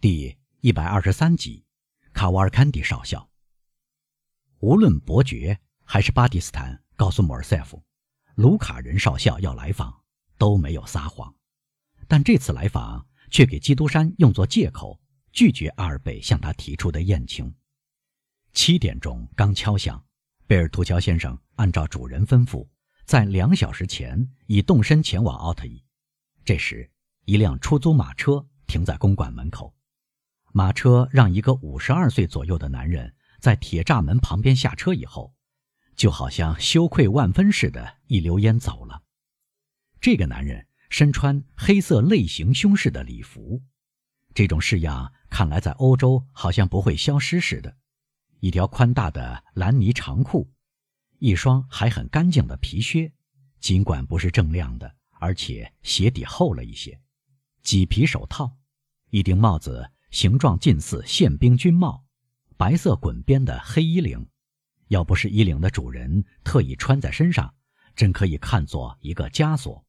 [0.00, 1.64] 第一百二十三集，
[2.12, 3.28] 卡瓦尔坎蒂少校。
[4.60, 7.82] 无论伯爵还是巴蒂斯坦告诉莫尔塞夫，
[8.36, 10.04] 卢卡人少校要来访，
[10.36, 11.34] 都没有撒谎。
[12.06, 15.00] 但这次来访却给基督山用作借口，
[15.32, 17.52] 拒绝阿尔贝向他提出的宴请。
[18.52, 20.06] 七点钟刚敲响，
[20.46, 22.68] 贝尔图乔先生按照主人吩咐，
[23.04, 25.84] 在两小时前已动身前往奥特伊。
[26.44, 26.88] 这时，
[27.24, 29.74] 一辆出租马车停在公馆门口。
[30.52, 35.34] 马车让一个五十二岁左右的男人在铁栅门旁边下车以后，
[35.94, 39.02] 就好像羞愧万分似的，一溜烟走了。
[40.00, 43.62] 这个男人身穿黑色类型胸式的礼服，
[44.34, 47.76] 这种式样看来在欧洲好像不会消失似的。
[48.40, 50.50] 一条宽大的蓝呢长裤，
[51.18, 53.12] 一双还很干净的皮靴，
[53.60, 57.00] 尽管不是锃亮的，而且鞋底厚了一些。
[57.64, 58.56] 麂皮手套，
[59.10, 59.90] 一顶帽子。
[60.10, 62.04] 形状近似宪兵军帽，
[62.56, 64.26] 白色滚边的黑衣领，
[64.88, 67.54] 要不是衣领的主人特意穿在身上，
[67.94, 69.84] 真可以看作一个枷锁。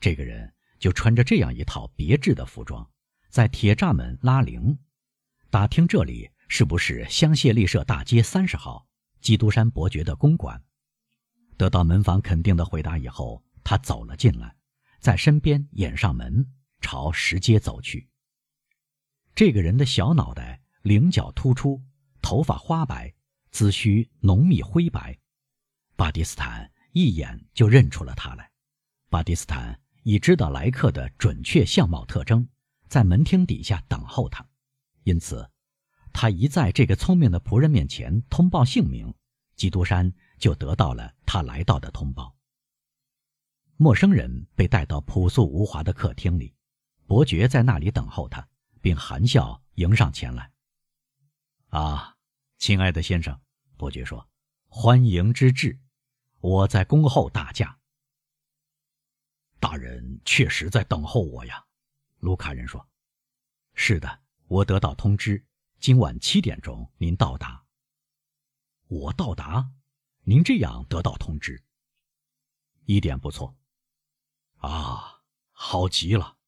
[0.00, 2.88] 这个人就穿着这样一套别致的服装，
[3.30, 4.78] 在铁栅门拉铃，
[5.50, 8.86] 打听这里是不是香榭丽舍大街三十号
[9.20, 10.62] 基督山伯爵的公馆。
[11.56, 14.54] 得到门房肯定的回答以后，他走了进来，
[15.00, 16.46] 在身边掩上门，
[16.80, 18.08] 朝石阶走去。
[19.38, 21.80] 这个人的小脑袋棱角突出，
[22.20, 23.14] 头发花白，
[23.52, 25.16] 髭须浓密灰白。
[25.94, 28.50] 巴蒂斯坦一眼就认出了他来。
[29.08, 32.48] 巴蒂斯坦已知道来客的准确相貌特征，
[32.88, 34.44] 在门厅底下等候他，
[35.04, 35.48] 因此，
[36.12, 39.14] 他一在这个聪明的仆人面前通报姓名，
[39.54, 42.34] 基督山就得到了他来到的通报。
[43.76, 46.52] 陌生人被带到朴素无华的客厅里，
[47.06, 48.44] 伯爵在那里等候他。
[48.88, 50.50] 并含笑迎上前来。
[51.68, 52.16] 啊，
[52.56, 53.38] 亲爱的先生，
[53.76, 54.26] 伯爵说
[54.66, 55.78] ：“欢迎之至，
[56.40, 57.78] 我在恭候大驾。”
[59.60, 61.66] 大人确实在等候我呀，
[62.20, 62.88] 卢卡人说
[63.76, 65.44] ：“是的，我得到通知，
[65.78, 67.66] 今晚七点钟您到达。”
[68.88, 69.70] 我到达，
[70.22, 71.62] 您这样得到通知，
[72.86, 73.54] 一点不错。
[74.56, 75.20] 啊，
[75.52, 76.38] 好极了，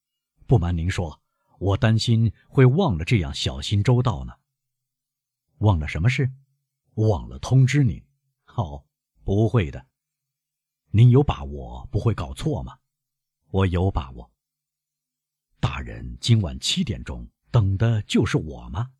[0.46, 1.19] 不瞒您说。
[1.60, 4.32] 我担心会忘了这样小心周到呢。
[5.58, 6.32] 忘了什么事？
[6.94, 8.02] 忘了通知您。
[8.54, 8.82] 哦，
[9.24, 9.86] 不会的。
[10.90, 12.78] 您有把握不会搞错吗？
[13.50, 14.30] 我有把握。
[15.60, 18.90] 大人今晚七点钟等的就是我吗？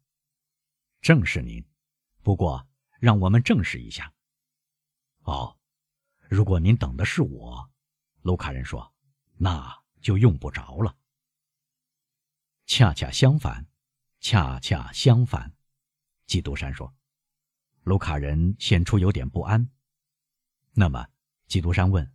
[1.00, 1.64] 正是您。
[2.22, 4.12] 不过让我们证实一下。
[5.22, 5.56] 哦，
[6.28, 7.70] 如果您等的是我，
[8.20, 8.92] 卢卡人说，
[9.38, 10.94] 那就用不着了。
[12.72, 13.66] 恰恰相反，
[14.20, 15.52] 恰恰相反，
[16.28, 16.94] 基督山说。
[17.82, 19.68] 卢卡人显出有点不安。
[20.74, 21.04] 那么，
[21.48, 22.14] 基督山问：“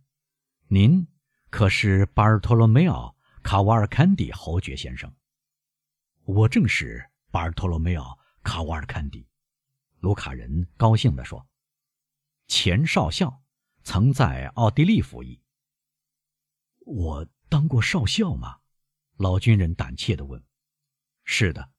[0.68, 1.06] 您
[1.50, 5.14] 可是巴尔托罗梅奥·卡瓦尔坎蒂侯爵先生
[6.24, 8.04] ？”“我正是巴尔托罗梅奥·
[8.42, 9.28] 卡瓦尔坎蒂。”
[10.00, 11.46] 卢卡人高兴地说。
[12.48, 13.42] “前少校，
[13.84, 15.42] 曾在奥地利服役。
[16.80, 18.60] ”“我当过少校吗？”
[19.16, 20.42] 老军人胆怯地问。
[21.24, 21.70] 是的，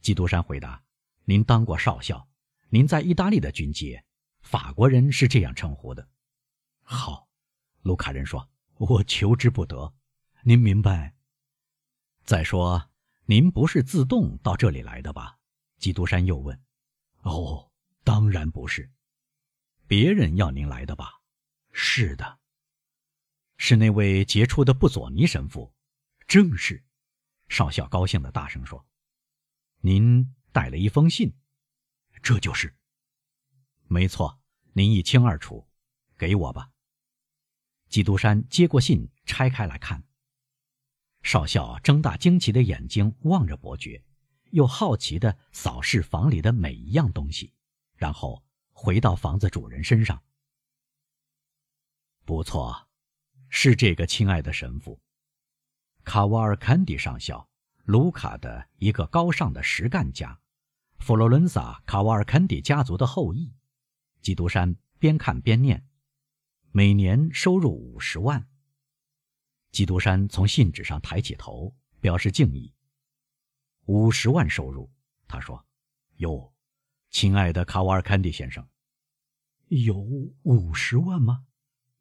[0.00, 0.82] 基督山回答
[1.24, 2.28] ：“您当过少校，
[2.68, 4.04] 您在意大利的军阶，
[4.42, 6.08] 法国人是这样称呼的。”
[6.82, 7.28] 好，
[7.82, 9.92] 卢卡人说：“我求之不得。”
[10.46, 11.14] 您明白？
[12.24, 12.90] 再说，
[13.26, 15.38] 您不是自动到这里来的吧？
[15.78, 16.58] 基督山又问。
[17.22, 17.70] “哦，
[18.04, 18.90] 当然不是，
[19.86, 21.20] 别人要您来的吧
[21.72, 22.38] ？”“是的，
[23.56, 25.74] 是那位杰出的布佐尼神父。
[26.26, 26.84] ”“正是。”
[27.48, 28.86] 少校高兴的大声说。
[29.80, 31.34] 您带了一封信，
[32.22, 32.74] 这就是。
[33.86, 34.40] 没错，
[34.72, 35.68] 您一清二楚，
[36.16, 36.70] 给我吧。
[37.90, 40.02] 基督山接过信，拆开来看。
[41.22, 44.02] 少校睁大惊奇的眼睛望着伯爵，
[44.52, 47.52] 又好奇地扫视房里的每一样东西，
[47.94, 48.42] 然后
[48.72, 50.24] 回到房子主人身上。
[52.24, 52.88] 不错，
[53.50, 54.98] 是这个亲爱的神父，
[56.04, 57.48] 卡瓦尔坎迪上校。
[57.84, 60.40] 卢卡的一个高尚的实干家，
[60.98, 63.52] 佛罗伦萨卡瓦尔坎蒂家族的后裔。
[64.22, 65.86] 基督山边看边念
[66.72, 68.48] ：“每年收入五十万。”
[69.70, 72.72] 基督山从信纸上抬起头，表示敬意。
[73.84, 74.90] “五十万收入。”
[75.28, 75.62] 他说。
[76.18, 76.54] “哟，
[77.10, 78.66] 亲爱的卡瓦尔坎蒂先生，
[79.68, 79.98] 有
[80.42, 81.44] 五十万吗？”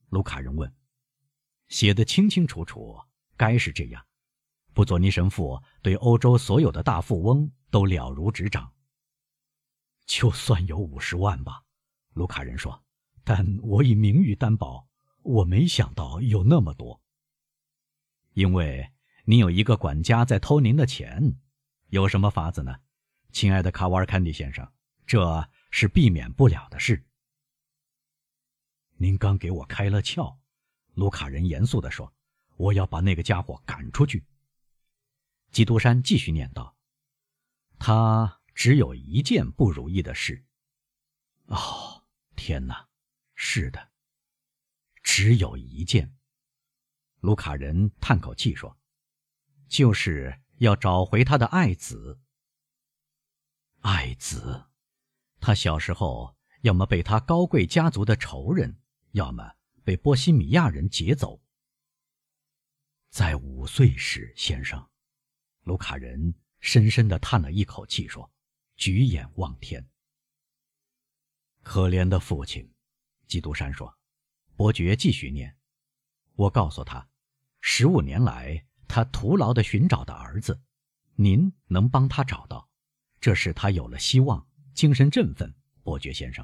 [0.07, 0.73] 卢卡人问。
[1.67, 3.01] “写的清清楚楚，
[3.38, 4.06] 该是这样。”
[4.74, 8.71] 布佐尼神父对欧洲所有的大富翁都了如指掌。
[10.06, 11.63] 就算有五十万吧，
[12.13, 12.83] 卢卡人说，
[13.24, 14.88] 但我以名誉担保，
[15.21, 17.01] 我没想到有那么多。
[18.33, 18.91] 因为
[19.25, 21.39] 你有一个管家在偷您的钱，
[21.88, 22.75] 有什么法子呢，
[23.31, 24.68] 亲爱的卡瓦尔坎迪先生？
[25.06, 27.06] 这是避免不了的事。
[28.95, 30.36] 您刚给我开了窍，
[30.95, 32.12] 卢卡人严肃地说
[32.57, 34.23] ：“我要把那个家伙赶出去。”
[35.51, 36.75] 基督山继续念道
[37.77, 40.45] ：“他只有一件不如意的事。”
[41.47, 42.05] 哦，
[42.35, 42.88] 天哪！
[43.35, 43.89] 是的，
[45.03, 46.15] 只有一件。
[47.19, 48.77] 卢卡人叹口气说
[49.67, 52.19] ：“就是要找回他的爱子。
[53.81, 54.65] 爱子，
[55.39, 58.79] 他小时候要么被他高贵家族的仇人，
[59.11, 59.53] 要么
[59.83, 61.42] 被波西米亚人劫走。
[63.13, 64.89] 在五岁时，先生。”
[65.65, 68.27] 卢卡人深深的叹了一口气，说
[68.75, 69.88] ：“举眼望天。”
[71.62, 72.68] 可怜的父亲，
[73.27, 73.95] 基督山说。
[74.56, 75.56] 伯爵继续念
[76.33, 77.07] ：“我告诉他，
[77.62, 80.60] 十五年来他徒劳的寻找的儿子，
[81.13, 82.68] 您能帮他找到，
[83.21, 86.44] 这使他有了希望，精神振奋。”伯爵先生。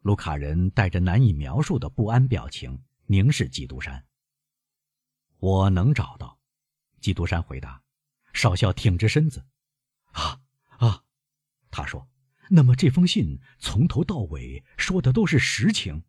[0.00, 4.02] 卢卡人带着难以描述的不安表情凝视基督山。
[5.44, 6.38] “我能找到。”
[7.00, 7.82] 基督山回答。
[8.32, 9.46] 少校挺直身子，
[10.10, 10.40] 啊
[10.78, 11.04] 啊，
[11.70, 12.08] 他说
[12.50, 16.02] ：“那么这封信从头到尾说的都是实情。”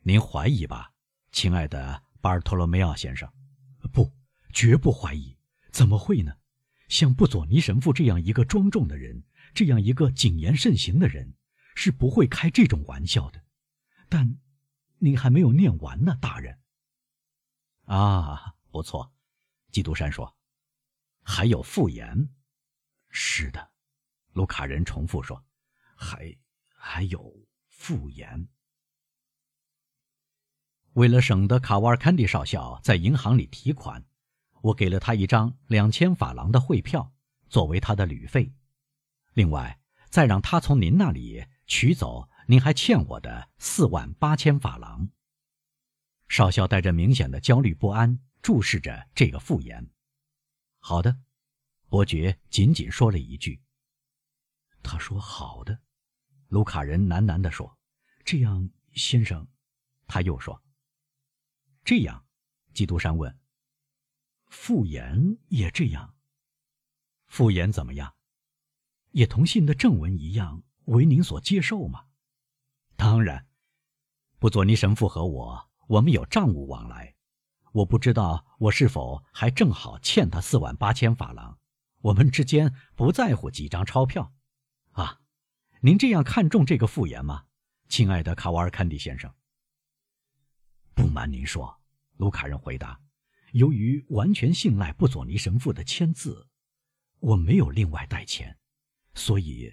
[0.00, 0.94] 您怀疑吧，
[1.32, 3.30] 亲爱的巴尔托罗梅奥先生？
[3.92, 4.10] 不，
[4.54, 5.36] 绝不怀疑。
[5.70, 6.32] 怎么会呢？
[6.88, 9.22] 像布佐尼神父这样一个庄重的人，
[9.52, 11.34] 这样一个谨言慎行的人，
[11.74, 13.44] 是不会开这种玩笑的。
[14.08, 14.38] 但，
[14.96, 16.58] 您还没有念完呢，大人。
[17.86, 19.12] 啊，不错，
[19.72, 20.36] 基督山说。
[21.22, 22.28] 还有复言，
[23.08, 23.72] 是的，
[24.32, 25.44] 卢卡人重复说
[25.96, 26.36] ：“还
[26.68, 27.34] 还有
[27.68, 28.48] 复言。”
[30.94, 34.04] 为了省得卡瓦尔坎蒂少校在银行里提款，
[34.62, 37.12] 我给了他一张两千法郎的汇票
[37.48, 38.54] 作为他的旅费，
[39.34, 39.80] 另外
[40.10, 45.10] 再让他从您那里取走您还欠我的四万八千法郎。
[46.28, 49.90] 少校带着明显的焦虑不安注视着这个复言。
[50.78, 51.18] 好的，
[51.88, 53.60] 伯爵仅仅说了一句。
[54.82, 55.80] 他说：“好的。”
[56.48, 57.76] 卢卡人喃喃地说
[58.24, 59.46] ：“这样，先生。”
[60.06, 60.62] 他又说
[61.84, 62.24] ：“这样。”
[62.72, 63.36] 基督山问
[64.48, 66.14] ：“复言也这样？
[67.26, 68.14] 复言怎么样？
[69.10, 72.06] 也同信的正文一样为您所接受吗
[72.94, 73.48] ？”“当然。”
[74.38, 77.14] 布佐尼神父和我，我们有账务往来。
[77.72, 81.58] 我不知道我是否还正好欠他四万八千法郎，
[82.00, 84.32] 我们之间不在乎几张钞票，
[84.92, 85.20] 啊，
[85.80, 87.44] 您这样看重这个复言吗，
[87.88, 89.32] 亲爱的卡瓦尔坎蒂先生？
[90.94, 91.82] 不瞒您说，
[92.16, 92.98] 卢卡人回答，
[93.52, 96.48] 由于完全信赖布佐尼神父的签字，
[97.18, 98.58] 我没有另外带钱，
[99.12, 99.70] 所以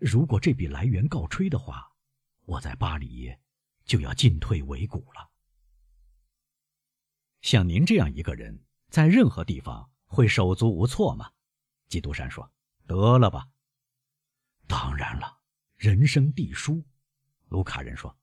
[0.00, 1.92] 如果这笔来源告吹的话，
[2.46, 3.32] 我在巴黎
[3.84, 5.30] 就要进退维谷了。
[7.44, 8.58] 像您这样一个人，
[8.88, 11.30] 在任何地方会手足无措吗？
[11.88, 12.50] 基督山说
[12.88, 13.46] ：“得了吧。”
[14.66, 15.40] 当然了，
[15.76, 16.82] 人生地疏。
[17.50, 18.16] 卢卡人说：“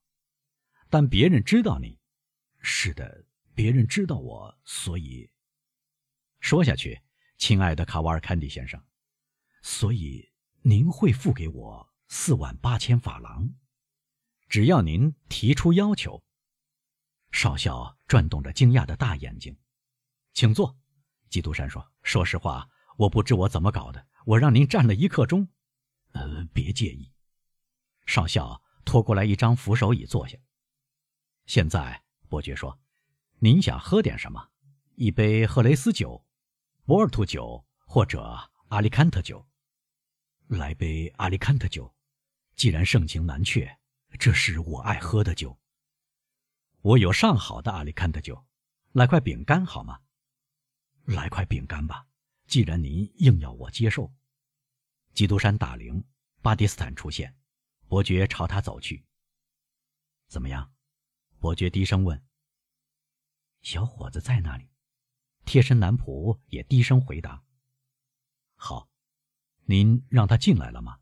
[0.90, 2.00] 但别人知道你。”
[2.62, 5.30] 是的，别人知道我，所以
[6.40, 7.00] 说下去，
[7.38, 8.84] 亲爱的卡瓦尔坎蒂先生，
[9.62, 10.32] 所以
[10.62, 13.54] 您会付给我四万八千法郎，
[14.48, 16.20] 只要您提出要求。
[17.32, 19.56] 少校转动着惊讶的大眼睛，
[20.34, 20.76] 请坐。
[21.30, 25.48] 基督山说：“说实话，我不知我怎么搞的，我让您站了一刻钟。
[26.12, 27.10] 呃，别介意。”
[28.04, 30.36] 少校拖过来一张扶手椅坐下。
[31.46, 32.78] 现在，伯爵说
[33.40, 34.50] ：“您想喝点什么？
[34.96, 36.26] 一杯赫雷斯酒、
[36.84, 39.48] 波尔图酒或者阿利坎特酒？
[40.48, 41.92] 来杯阿利坎特酒。
[42.56, 43.78] 既然盛情难却，
[44.18, 45.58] 这是我爱喝的酒。”
[46.82, 48.44] 我有上好的阿里坎特酒，
[48.90, 50.00] 来块饼干好吗？
[51.04, 52.08] 来块饼干吧，
[52.48, 54.12] 既然您硬要我接受。
[55.14, 56.04] 基督山打铃，
[56.40, 57.36] 巴蒂斯坦出现，
[57.86, 59.04] 伯爵朝他走去。
[60.26, 60.72] 怎么样？
[61.38, 62.20] 伯爵低声问。
[63.60, 64.68] 小伙子在那里，
[65.44, 67.44] 贴身男仆也低声回答。
[68.56, 68.88] 好，
[69.66, 70.98] 您让他进来了吗？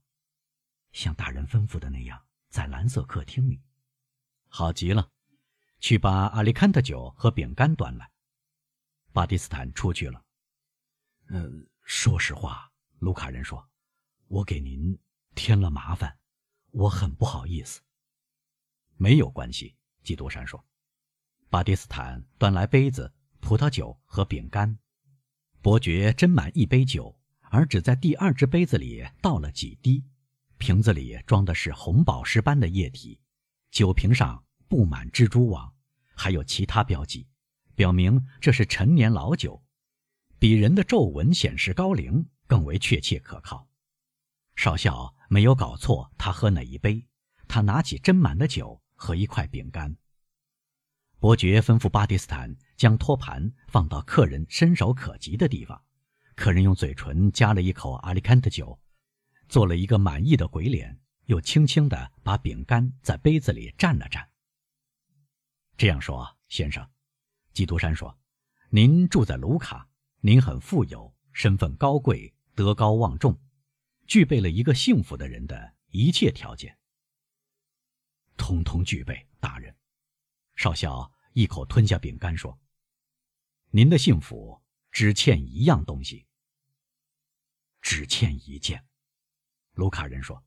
[0.93, 3.63] 像大人吩咐的那样，在蓝色客厅里。
[4.49, 5.11] 好极了。
[5.81, 8.11] 去把阿里坎特酒和饼干端来。
[9.13, 10.23] 巴蒂斯坦出去了。
[11.29, 13.69] 嗯，说实话，卢卡人说，
[14.29, 14.97] 我给您
[15.35, 16.17] 添了麻烦，
[16.71, 17.81] 我很不好意思。
[18.97, 20.65] 没有关系，基督山说。
[21.49, 24.79] 巴蒂斯坦端来杯子、葡萄酒和饼干，
[25.61, 30.05] 伯爵斟满一杯酒，而只在第二只杯子里倒了几滴。
[30.59, 33.19] 瓶子里装的是红宝石般的液体，
[33.71, 35.75] 酒瓶上布满蜘蛛网，
[36.15, 37.27] 还有其他标记，
[37.75, 39.61] 表明这是陈年老酒，
[40.39, 43.69] 比人的皱纹显示高龄更为确切可靠。
[44.55, 47.05] 少校没有搞错，他喝哪一杯？
[47.49, 49.97] 他拿起斟满的酒和一块饼干。
[51.19, 55.83] 伯爵吩咐巴蒂斯坦将托盘放到客人伸手可及的地方。
[56.37, 58.79] 客人用嘴唇夹了一口阿里坎特酒，
[59.49, 64.25] 做了一个满意的鬼脸，又轻轻地把饼干在杯子里蘸了蘸。
[65.81, 66.87] 这样说，先生，
[67.55, 68.19] 基督山说
[68.69, 73.41] ：“您住在卢卡，您很富有，身份高贵，德高望重，
[74.07, 76.79] 具备了一个幸福的人的一切条件。
[78.37, 79.75] 通通具备，大人。”
[80.55, 82.61] 少校一口吞下饼干，说
[83.73, 86.27] ：“您的幸福只欠一样东西，
[87.81, 88.85] 只欠一件。”
[89.73, 90.45] 卢卡人说：“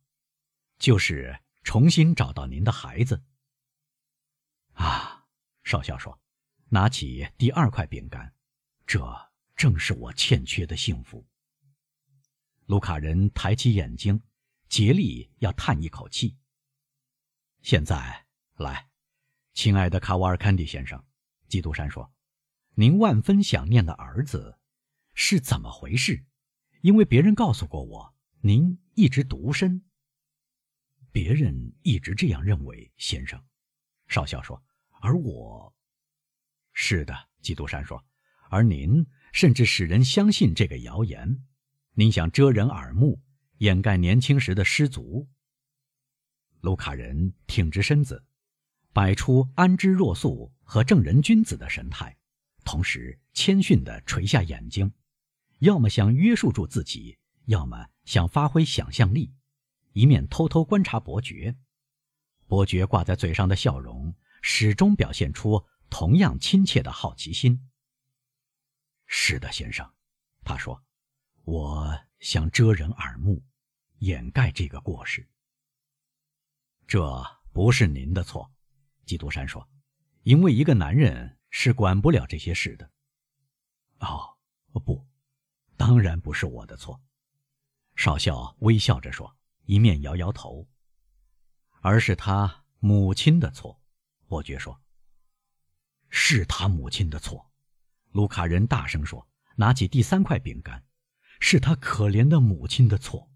[0.78, 3.24] 就是重新找到您的孩子。”
[4.74, 5.23] 啊，
[5.64, 6.20] 少校说，
[6.70, 8.34] 拿起第二块饼干，
[8.86, 9.02] 这
[9.56, 11.26] 正是我欠缺的幸福。
[12.66, 14.22] 卢卡人抬起眼睛，
[14.70, 16.38] 竭力要叹一口气。
[17.62, 18.90] 现在来。
[19.54, 21.06] 亲爱的卡瓦尔坎蒂先生，
[21.48, 22.12] 基督山说
[22.74, 24.58] ：“您万分想念的儿子
[25.14, 26.26] 是怎么回事？
[26.82, 29.86] 因为别人告诉过我，您一直独身。
[31.12, 33.46] 别人一直这样认为，先生。”
[34.10, 34.64] 少校说
[35.04, 35.76] ：“而我……
[36.72, 38.02] 是的。”基督山说
[38.50, 41.44] ：“而您甚至使人相信这个谣言。
[41.94, 43.22] 您想遮人耳目，
[43.58, 45.28] 掩盖年轻时的失足。”
[46.62, 48.24] 卢卡人挺直身子。
[48.94, 52.16] 摆出安之若素和正人君子的神态，
[52.64, 54.94] 同时谦逊地垂下眼睛，
[55.60, 59.34] 要么想约束住自己，要么想发挥想象力，
[59.94, 61.56] 一面偷偷观察伯爵。
[62.46, 67.72] 伯爵挂在嘴上的笑容始终表现出同样亲切的好奇心。
[69.06, 69.90] 是的，先生，
[70.44, 70.84] 他说
[71.46, 73.42] ：“我想遮人耳目，
[74.00, 75.26] 掩盖这个过失。
[76.86, 77.24] 这
[77.54, 78.52] 不是您的错。”
[79.06, 79.68] 基督山说
[80.24, 82.92] ：“因为一个男人是管不了这些事的。”
[84.00, 84.38] 哦，
[84.84, 85.08] 不，
[85.78, 87.02] 当然不是我的错。”
[87.96, 89.34] 少校微笑着说，
[89.64, 90.68] 一面摇摇头。
[91.82, 93.80] “而是他母亲的错。”
[94.28, 94.80] 伯爵说。
[96.10, 97.52] “是他母亲的错。”
[98.12, 100.86] 卢卡人大声说，拿起第三块饼干
[101.40, 103.32] ，“是他可怜的母亲的错。”